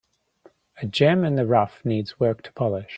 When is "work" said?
2.19-2.41